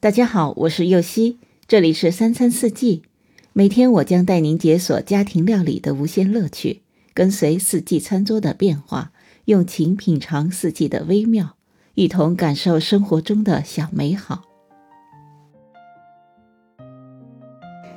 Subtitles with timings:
[0.00, 3.02] 大家好，我是右希，这里是三餐四季。
[3.52, 6.82] 每天我将带您解锁家庭料理的无限乐趣，
[7.12, 9.10] 跟随四季餐桌的变化，
[9.46, 11.56] 用情品尝四季的微妙，
[11.94, 14.42] 一同感受生活中的小美好。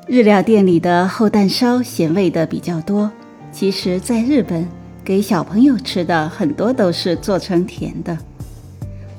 [0.07, 3.11] 日料店里的厚蛋烧咸味的比较多，
[3.51, 4.67] 其实，在日本
[5.05, 8.17] 给小朋友吃的很多都是做成甜的。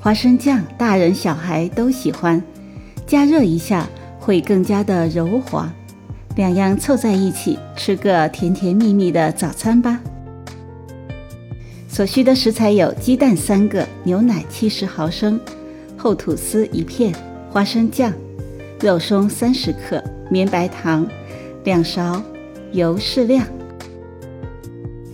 [0.01, 2.43] 花生酱，大人小孩都喜欢。
[3.13, 3.87] 加热一下
[4.19, 5.71] 会更加的柔滑，
[6.35, 9.99] 两样凑在一起吃个甜甜蜜蜜的早餐吧。
[11.87, 15.39] 所需的食材有鸡蛋三个、牛奶七十毫升、
[15.95, 17.13] 厚吐司一片、
[17.51, 18.11] 花生酱、
[18.81, 21.07] 肉松三十克、绵白糖
[21.65, 22.19] 两勺、
[22.71, 23.45] 油适量。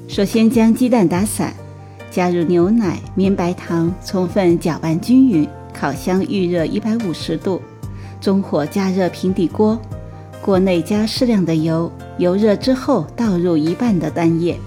[0.07, 1.53] 首先将鸡蛋打散，
[2.09, 7.61] 加入牛奶、绵白糖，充分搅拌均匀，烤箱预热一百五十度。
[8.21, 9.79] 中火加热平底锅，
[10.41, 14.57] 锅内加适量的油，油热之后倒入一半的蛋液，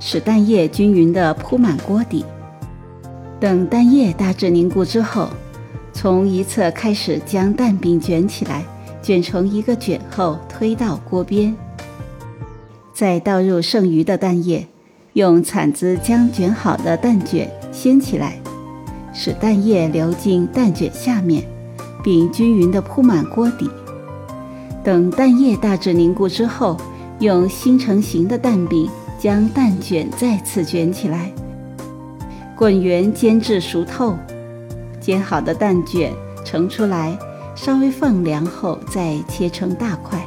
[0.00, 2.24] 使蛋液均匀地铺满锅底。
[3.38, 5.28] 等蛋液大致凝固之后，
[5.92, 8.64] 从一侧开始将蛋饼卷起来，
[9.00, 11.54] 卷成一个卷后推到锅边，
[12.92, 14.66] 再倒入剩余的蛋液，
[15.12, 18.40] 用铲子将卷好的蛋卷掀起来，
[19.14, 21.44] 使蛋液流进蛋卷下面。
[22.08, 23.68] 并均匀地铺满锅底。
[24.82, 26.74] 等蛋液大致凝固之后，
[27.18, 31.30] 用新成型的蛋饼将蛋卷再次卷起来，
[32.56, 34.16] 滚圆煎至熟透。
[34.98, 36.10] 煎好的蛋卷
[36.46, 37.14] 盛出来，
[37.54, 40.18] 稍微放凉后再切成大块。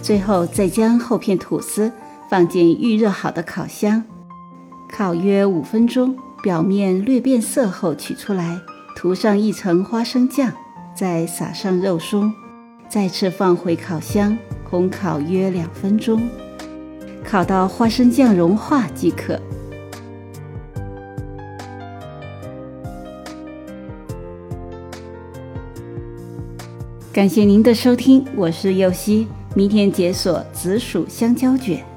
[0.00, 1.90] 最后再将厚片吐司
[2.30, 4.04] 放进预热好的烤箱，
[4.88, 8.60] 烤约五分钟，表面略变色后取出来。
[8.94, 10.52] 涂上一层花生酱，
[10.94, 12.32] 再撒上肉松，
[12.88, 14.36] 再次放回烤箱
[14.70, 16.28] 烘烤约两分钟，
[17.24, 19.40] 烤到花生酱融化即可。
[27.12, 31.91] 感谢您的收听，我是右希，明天解锁紫薯香蕉卷。